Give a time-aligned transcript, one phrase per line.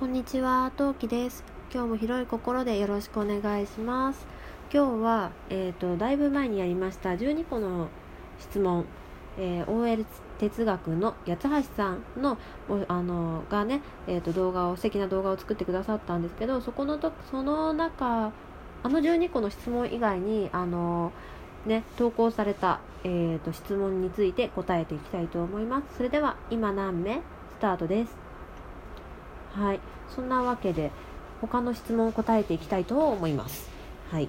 [0.00, 1.44] こんにちは、トウキです。
[1.70, 4.26] 今日も広い心でよろしくお願いします。
[4.72, 7.88] 今日は、えっ、と、だいぶ前にやりました12個の
[8.38, 8.86] 質問、
[9.36, 10.06] えー OL
[10.38, 12.38] 哲学の八橋さんの、
[12.88, 18.32] あの、がね、えっ、と、動画を、素敵な動画を作ってくださったんですけど、そこのと、その中、
[18.82, 21.12] あの12個の質問以外に、あの、
[21.66, 25.98] ね、投稿された、えー、と質問について答えていきたいと思います。
[25.98, 28.19] それでは今何目スタートです。
[29.54, 29.80] はい、
[30.14, 30.90] そんなわけで
[31.40, 33.68] 他の質問を答えていきたいと思います。
[34.10, 34.28] はい、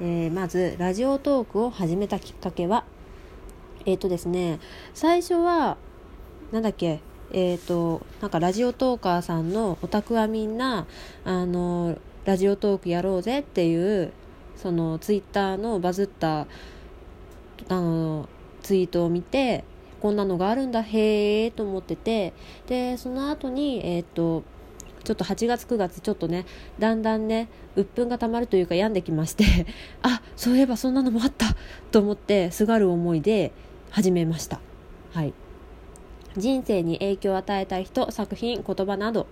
[0.00, 2.84] えーまずラジオトークを始めたきっかけは
[3.84, 4.58] えっ、とですね
[4.94, 5.76] 最初は
[6.52, 7.00] なんだっけ
[7.32, 10.86] えっ、となんかラジオトーカーさんのオタクはみんな
[11.24, 14.12] あのラジオトークやろうぜっていう
[14.56, 16.46] そのツイッターのバズったあ
[17.68, 18.28] の
[18.62, 19.64] ツイートを見て
[20.06, 22.32] こんなのがあるんだへえと思ってて
[22.68, 24.44] でその後にえっ、と
[25.02, 26.46] ちょっと8月9月ちょっとね
[26.78, 29.44] だんだんね鬱憤がたまるというか病んできまして
[30.02, 31.56] あそういえばそんなのもあった
[31.90, 33.50] と思ってすがる思いで
[33.90, 34.60] 始めました。
[35.12, 35.34] はい。
[36.36, 39.26] 人生に影響を与えたい人作品言葉など。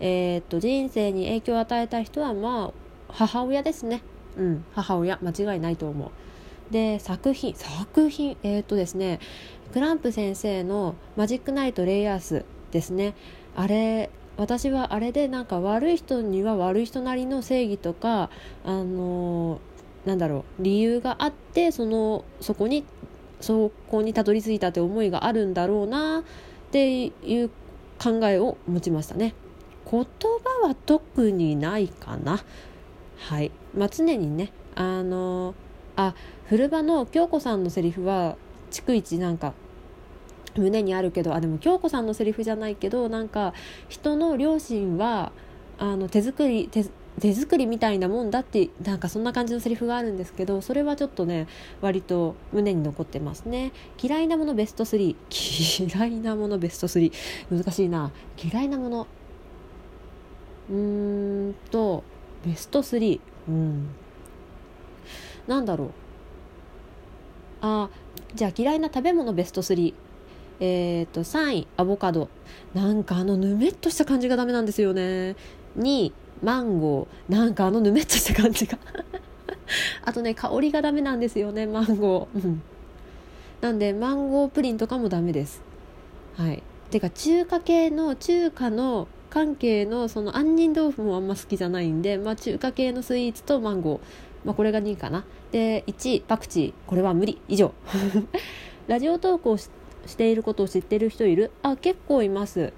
[0.00, 2.72] えーっと人生に影響を与えたい人はま
[3.08, 4.00] あ母親ですね。
[4.38, 6.10] うん母親間違いないと思う。
[6.70, 9.20] で作品作品えーっとですね
[9.76, 13.12] クランプ先生の「マジックナイトレイヤース」ですね。
[13.54, 18.30] あれ私はあれでなんか悪い人には悪い人なりの正義とか
[18.64, 19.60] あの
[20.06, 22.84] なんだろう理由があってそのそこに
[23.42, 26.22] そこにたどり着いたって思いがあるんだろうなっ
[26.70, 27.10] てい
[27.44, 27.50] う
[28.02, 29.34] 考えを持ちましたね。
[29.84, 30.06] 言
[30.62, 32.42] 葉は特にないかな。
[33.18, 33.50] はい。
[33.76, 35.54] まあ常にねあの
[35.96, 36.14] あ
[36.46, 38.38] 古場の京子さんのセリフは
[38.70, 39.52] 逐一なんか
[40.56, 43.54] 胸にあるけどあでも京子さんのセリフじゃないけどなんか
[43.88, 45.32] 人の両親は
[45.78, 46.86] あの手作り手
[47.20, 51.46] 手作りみたいなもんだってなんかそんな感じのセリフがあるんですけどそれはちょっとね
[51.80, 53.72] 割と胸に残ってますね。
[54.00, 55.16] 嫌いなものベスト3
[55.88, 57.10] 嫌いなものベスト3
[57.50, 58.12] 難しいな。
[58.36, 59.06] 嫌いなもの
[60.70, 62.04] うーんと
[62.44, 63.88] ベスト3うん。
[65.46, 65.90] なんだろう。
[67.62, 67.88] あ
[68.34, 69.94] じゃあ嫌いな食べ物ベスト3
[70.60, 72.28] えっ、と3位アボカド。
[72.74, 75.36] なんかあのぬめっとした感じがダメなんですよね。
[75.78, 76.12] 2位
[76.42, 77.32] マンゴー。
[77.32, 78.78] なんかあのぬめっとした感じが。
[80.04, 82.62] あとね香りがダメなんですよねマンゴー、うん、
[83.60, 85.62] なんでマンゴープリンとかもダメです。
[86.36, 86.62] はい。
[86.90, 95.24] てか中華系の中華の関係のその杏仁豆腐もあんま好きじゃないんで、まあ、中華系のスイーツとマンゴー、まあ、これが2位かな。
[95.50, 96.88] で1位パクチー。
[96.88, 97.40] これは無理。
[97.48, 97.72] 以上。
[98.86, 101.50] ラジオ投稿してしていることを知ってる人いる？
[101.62, 102.72] あ結構います。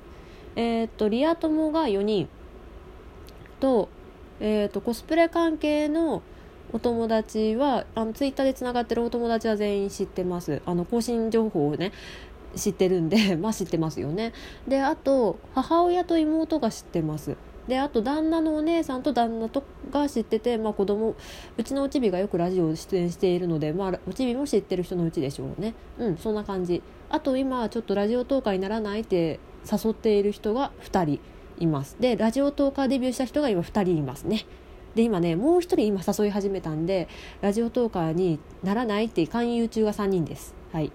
[0.57, 2.29] えっ、とリア友が4人。
[3.61, 3.89] と,、
[4.41, 6.23] えー、とコスプレ関係の
[6.73, 10.61] お友達はあのツイッターでつながってるお友達は全員知ってます。
[10.67, 11.93] あの更新情報をね
[12.55, 14.33] 知ってるんで まあ知ってますよね。
[14.67, 17.37] であと母親と妹が知ってます。
[17.69, 21.15] であと旦那のお姉さんと旦那とが知ってて、まあ、子供
[21.59, 25.75] うちのおちびがよくラジオ出演しているので、まあ、おちびも知ってる人のうちでしょうね。
[25.99, 26.83] うんそんな感じ。
[27.11, 31.21] あと今ちょっとラジオトーカーにならないって誘っている人が2人
[31.59, 31.97] います。
[32.01, 34.47] でラジオトーカーデビューした人が今2人いますね。
[34.95, 37.09] で今ねもう1人今誘い始めたんで
[37.41, 40.55] ラジオトーカーにならないって勧誘中が3人です。
[40.73, 40.93] はい。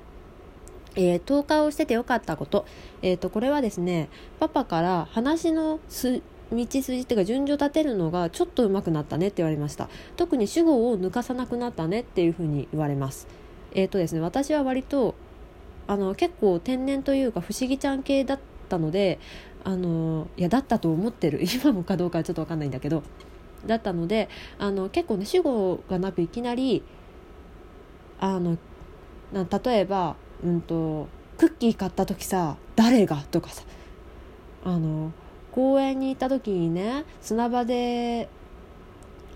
[0.95, 2.65] えー、トーカーをしててよかったこと,、
[3.01, 4.09] えー、とこれはですね
[4.39, 6.21] パパから話のす
[6.51, 9.89] 道筋っていうか順序立てるのがちょっと上手くなったねって言われました。
[10.17, 13.27] 特に主語を抜かさなくなったねっていうふうに言われます。
[13.73, 15.15] えっ、とですね私は割と
[15.87, 18.39] あの結構天然というか不思議ちゃん系だっ
[18.69, 19.19] たので
[19.63, 21.41] あのいやだったと思ってる。
[21.63, 23.03] 今もかどうかはちょっと分かんないんだけど。
[23.65, 24.27] だったので
[24.59, 26.83] あの結構ね主語がなくいきなり
[28.19, 28.57] あの
[29.31, 31.07] な例えば、うんと
[31.39, 33.63] 「クッキー買った時さ誰が?」とかさ。
[34.65, 35.11] あの
[35.51, 38.27] 公園に行った時にね砂場で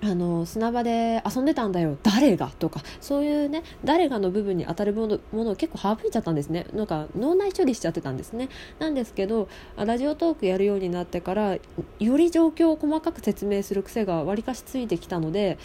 [0.01, 6.67] あの砂場で遊んでたんだよ誰がとかそういうね誰がの部分に当たるものものを結構省いちゃったんですね。
[6.73, 8.49] なんか脳内処理しちゃってたんですね。
[8.79, 15.57] なんですけどラジオトークやるようになってからより状況を細かく説明する癖がわりかしついてきたので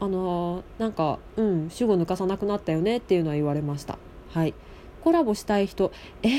[0.00, 3.98] あのなんかうん主語抜かさなくなったよねっていうのは言われました。
[4.30, 4.54] はい。
[5.02, 5.92] コラボしたい人
[6.22, 6.30] えー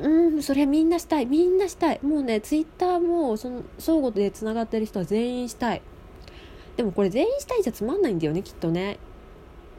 [0.00, 1.26] うんそれみんなしたい。
[1.26, 2.00] みんなしたい。
[2.02, 5.82] もうねツイッターもその相互でつながってる人は全員したい。
[6.76, 8.98] でもこれ全員したいじゃつまんないんだよねきっとね。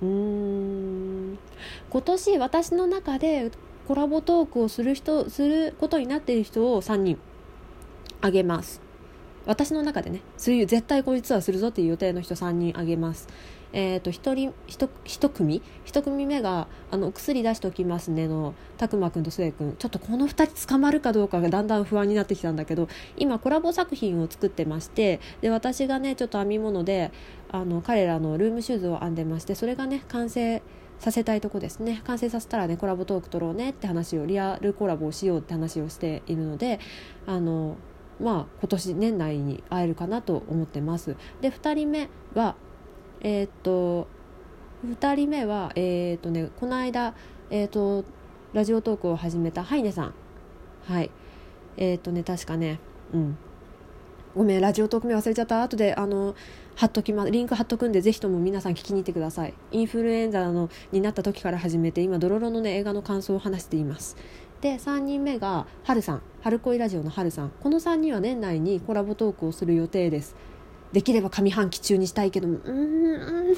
[0.01, 1.37] うーん。
[1.89, 3.51] 今年私の中で
[3.87, 7.17] コラボトークをする人することになっている人を3人。
[8.21, 8.81] あげます。
[9.45, 13.27] 私の中でねそういう絶対こいつはするぞっていう予定の人3人あげます。
[13.71, 19.75] えーと、1人 1, 組？1組目があの「薬出しておきますね」のたくまくんとすえくん。
[19.77, 22.87] ちょっとこの2人捕まるかどうかがだんだん不安になってきたんだけど
[23.17, 27.11] 今コラボ作品を作ってましてで私がねちょっと編み物で
[27.51, 30.61] あの彼らのルームシューズを編んでましてそれがね完成
[30.99, 32.01] させたいとこですね。
[32.05, 36.79] 完成させたらねコラボトーク撮ろうねって話をリアルコラボをしようって話をしているので
[37.25, 37.77] あの
[38.19, 41.15] まあ今年年内に会えるかなと思ってます。
[41.41, 42.55] で2人目は
[43.21, 44.07] えー、っと
[44.85, 47.13] 2人目はえー、っとねこの間
[47.49, 48.05] え、っと
[48.53, 50.13] ラジオトークを始めたハイネさん。
[50.87, 51.11] はい。
[51.77, 52.79] えっとね確かね
[53.13, 53.37] うん。
[54.35, 55.61] ごめんラジオトーク名忘れちゃった。
[55.61, 56.35] 後であの
[56.75, 59.53] 貼っときまリンク貼っとくんでぜひとも皆さん聞きに行ってください。
[59.71, 64.15] インフルエンザのになった時から始めて今ドロロのね映画の感想を話しています。
[64.61, 66.21] で3人目がはるさん。
[66.41, 67.51] 春恋ラジオのはるさん。
[67.59, 70.35] この3人は年内にコラボトークをする予定です。
[70.91, 73.55] できれば上半期中にしたいけどもうん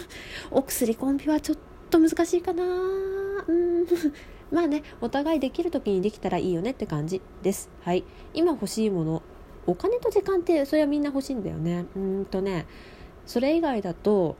[0.51, 1.57] お薬コンビはちょっ
[1.89, 2.63] と難しいかな。
[2.63, 3.85] うん
[4.51, 7.69] まあねお互いできる時にできたらいいよねって感じです。
[7.81, 8.03] はい。
[8.33, 9.21] 今欲しいもの
[9.65, 11.85] お金と時間ってそれはみんな欲しいんだよね。
[11.95, 12.65] うんとね
[13.25, 14.35] それ以外だと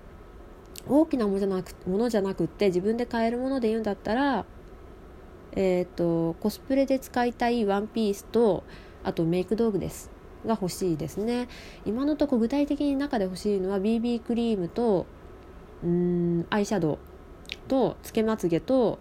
[0.88, 4.46] 大きなものじゃなくものじゃなくって自分で買えるもので言うんだったら
[5.54, 8.64] えっ、ー、とコスプレで使いたいワンピースと
[9.04, 10.10] あとメイク道具です。
[10.46, 11.48] が欲しいですね。
[11.86, 15.06] 今のとこ具体的に中で欲しいのは BB クリームと
[15.84, 16.98] うんアイシャドウ
[17.68, 19.00] とつけまつげと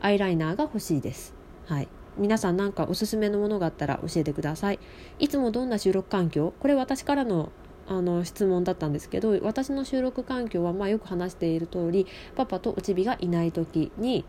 [0.00, 1.34] アイライナーが欲しいです。
[1.66, 1.88] はい。
[2.16, 4.80] 皆さん何かおすすめのものがあったら教えてください。
[5.18, 6.52] いつもどんな収録環境？
[6.58, 7.50] これ私からの
[7.86, 14.26] あの質問だったんですけど私の収録環境はまあよく話している通りパパとおちびがいない時に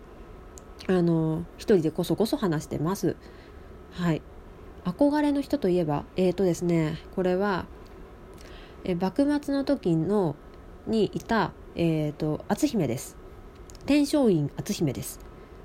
[0.87, 3.17] あの一人でこそこそ話してます。
[3.91, 4.21] はい。
[4.85, 7.65] 憧れの人といえばえっ、ー、とですねこれは
[8.83, 10.35] え幕末の時の
[10.87, 13.17] にいたえっ、ー、と篤姫です。
[13.85, 15.19] 天璋院篤姫です。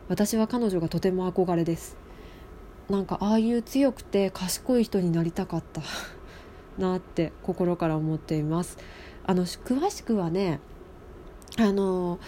[0.09, 1.97] 私は彼女がとても憧れです。
[2.91, 5.83] なんかああいう強くて賢い人になりたかった
[6.79, 8.79] なって心から思っています。
[9.27, 10.61] あの詳しくはね
[11.59, 12.19] あの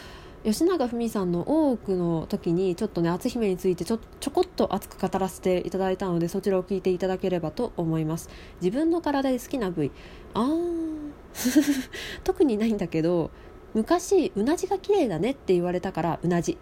[0.47, 8.31] 吉永文さんの多くの時にちょっとね篤姫についてちょちょこっと熱く語らせていただいたのでそちらを聞いていただければと思います。
[8.61, 9.91] 自分の体で好きな部位。
[10.35, 11.11] あー。
[12.23, 13.33] 特にないんだけど
[13.75, 16.57] 昔うなじが綺麗だねって言われたからうなじ。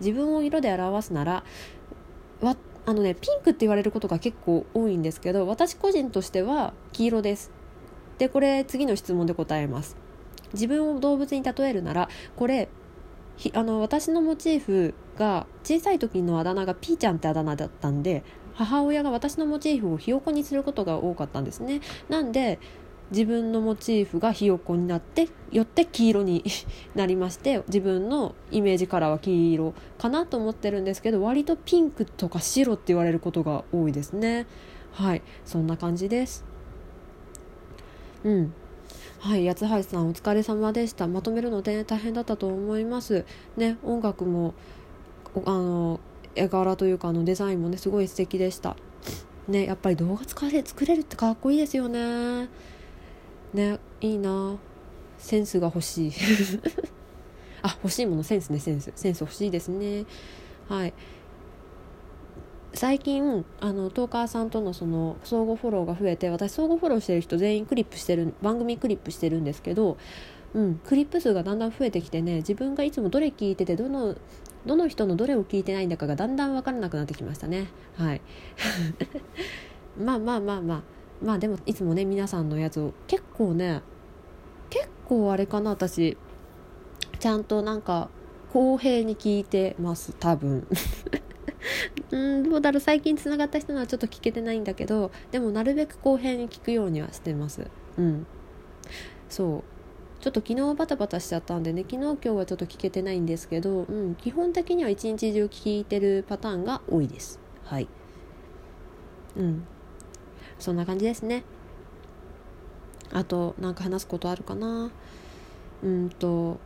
[0.00, 1.44] 自分を色で表すなら
[2.40, 2.56] わ
[2.86, 7.52] あのねピンクって言われることが結構多いんですけど私個人としては黄色です。
[8.18, 9.96] でこれ次の質問で答えます。
[10.54, 12.68] 自分を動物に例えるならこれ
[13.36, 18.22] ひあの私のモチーフが小さい時のあだ名がピーちゃんってあだ名だったんで
[18.54, 21.82] 母親が私のモチーフをひよこにすることが多かったんですね。
[22.08, 22.58] なんで
[23.10, 26.42] 自分のモチーフがひよこになってよって黄色に
[26.96, 34.46] なりまして自分のイメージカラーは黄色かなと思ってるんですけど割とピンクとか白って言われることが多いですね。
[34.92, 35.22] はい。
[35.44, 36.44] そんな感じです。
[38.24, 38.54] うん。
[39.26, 41.08] はい八橋さんお疲れ様でした。
[41.08, 43.24] まとめるので大変だったと思います。
[43.56, 44.54] ね音楽も
[45.44, 45.98] あの
[46.36, 48.76] 絵柄というかあのデザインもねすごい素敵でした。
[49.48, 52.48] ねやっぱり動画使れ作れるってかっこいいですよね。
[53.52, 54.58] ねいいな。
[55.18, 56.12] センスが欲しい。
[57.62, 58.92] あ欲しいものセンスねセンス。
[58.94, 60.04] センス欲しいですね。
[60.68, 60.94] はい。
[62.76, 69.96] 最近あのトーカーさんとのその相互フォローが増えて私相互フォローしてる人全員クリップしてる番組クリップしてるんですけど、
[70.52, 74.14] うん、クリップ数がだんだん増えてきてね自分がいつもどれ聞いててどの
[74.66, 77.68] どの人のどれを聞いてないんだかがだんだん分からなくなってきましたね。
[77.94, 78.20] はい。
[79.98, 80.82] まあまあまあまあ
[81.24, 83.80] まあでもいつもね皆さんのやつを結構ね
[84.68, 86.18] 結構あれかな私。
[87.20, 88.10] ちゃんとなんか
[88.52, 90.66] 公平に聞いてます多分。
[92.10, 97.66] うんどうだろう最近つながった人のはちょっと聞けてないんだけどでもなるべく公平に聞くようにはしてます。
[97.98, 98.26] うん。
[99.28, 99.64] そう。
[100.20, 107.38] ちょっと昨日バタバタしちゃったんでね昨日今日はちょっと聞けてないんですけど、うん、基本的には一日中聞いてるパターンが多いです。
[107.64, 107.88] はい。
[109.36, 109.66] うん。
[110.58, 111.44] そんな感じですね。
[113.12, 114.90] あと何か話すことあるかな？
[115.84, 116.58] うんと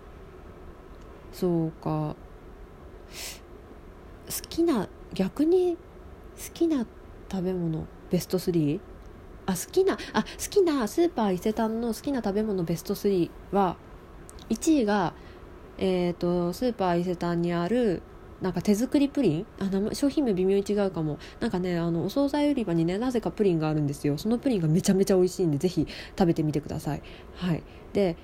[1.32, 2.14] そうか。
[4.30, 5.76] 好きな逆に
[6.37, 6.87] 好きな
[7.30, 8.80] 食べ物ベスト 3?
[9.46, 13.76] あ好きなあ好きなスーパー伊勢丹の好きな食べ物ベスト3は
[14.49, 15.12] 1位が、
[15.78, 18.02] えーと、スーパー伊勢丹にある
[18.40, 19.46] なんか手作りプリン？
[19.58, 21.18] あ商品名微妙に違うかも。
[21.40, 24.16] なんかねあのお惣菜売り場にねなぜかプリンがあるんですよ。
[24.16, 25.87] そのプリンがめちゃめちゃ美味しいんでぜひ
[26.18, 27.02] 食べてみてください。
[27.37, 27.62] はい。
[27.92, 28.16] で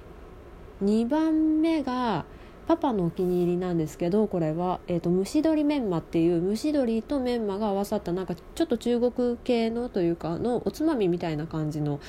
[0.82, 2.24] 2番目が
[2.66, 12.00] パパのお気に入りなんですけどこれは、えーと、蒸し鶏メンマっていう蒸し鶏とメンマが合わさったなんかちょっと中国系のというかのおつまみみたいな感じの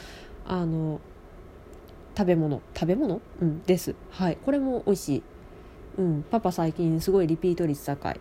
[0.46, 1.00] あの
[2.18, 3.94] 食べ物食べ物、うん、です。
[4.10, 4.38] はい。
[4.44, 5.24] これも美味しい、
[6.00, 8.20] うん、パパ最近すごいリピート率高い。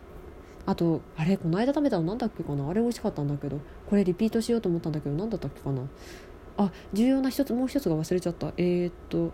[0.67, 1.39] あとあれ？
[1.39, 2.69] この間食べたの何だっけかな？
[2.69, 5.83] あれ美味しかったんだけどこれリピートしようと思ったんだけど何だったっけかな？
[6.59, 8.53] あ重要な一つもう一つが忘れちゃった。
[8.59, 9.33] えー、っと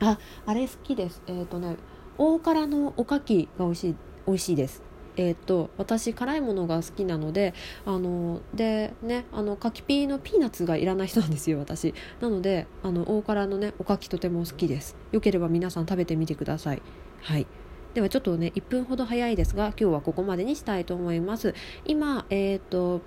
[0.00, 1.22] ああれ好きです。
[1.26, 1.76] えっ、とね
[2.18, 4.82] 大辛のおかきが美味しい美味しいです。
[5.16, 7.52] えーと、私辛いものが好きなので
[7.84, 11.94] あのでねあの柿ピーのピーナッツがいらない人なんですよ私。
[12.20, 14.96] なのであの大辛のねおかきとても好きです。
[15.12, 16.82] よければ皆さん食べてみてください。
[17.22, 17.46] はい。
[17.92, 21.54] ではちょっとね1分ほど早いですが今日はここまでにしたいと思います。
[21.84, 23.02] 今えっ、ー、と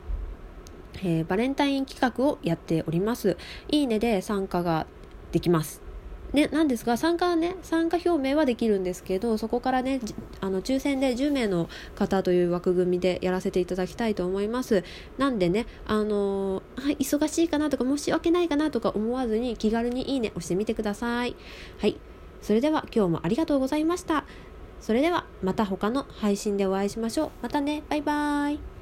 [1.02, 3.38] えー、バレンタイン企画をやっております。
[3.70, 4.86] いいねで参加が
[5.32, 5.83] できます。
[6.34, 10.00] ね、なんですが参加はね参加表明はできるんですけどそこからね
[10.42, 14.84] あの抽選で10名の方という枠組みでやらせていただきたいと思います。
[15.20, 21.36] なんでねあのー、忙しいかなとか申し訳ないかなとか思わずに気軽にいいね押してみてください。
[21.78, 21.98] はい。
[22.42, 24.26] それでは今日もありがとうございました。
[24.82, 27.32] それではまた他の配信でお会いしましょう。
[27.42, 27.84] またね。
[27.90, 28.73] バイバーイ。